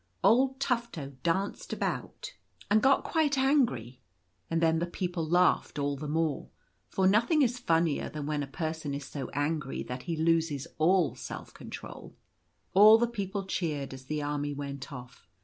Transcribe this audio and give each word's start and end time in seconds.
Old 0.23 0.59
Tufto 0.59 1.13
danced 1.21 1.71
about 1.73 2.33
and 2.71 2.81
got 2.81 3.03
quite 3.03 3.33
24 3.33 3.33
Waiting 3.33 3.35
for 3.35 3.35
the 3.35 3.45
News. 3.45 3.51
angry, 3.91 4.01
and 4.49 4.59
then 4.63 4.79
the 4.79 4.85
people 4.87 5.25
laughed 5.29 5.77
all 5.77 5.95
the 5.95 6.07
more; 6.07 6.49
for 6.89 7.05
nothing 7.05 7.43
is 7.43 7.59
funnier 7.59 8.09
than 8.09 8.25
when 8.25 8.41
a 8.41 8.47
person 8.47 8.95
is 8.95 9.05
so 9.05 9.29
angry 9.33 9.83
that 9.83 10.01
he 10.09 10.15
loses 10.17 10.65
all 10.79 11.13
self 11.13 11.53
control. 11.53 12.15
All 12.73 12.97
the 12.97 13.05
people 13.05 13.45
cheered 13.45 13.93
as 13.93 14.05
the 14.05 14.23
army 14.23 14.55
went 14.55 14.91
off. 14.91 15.27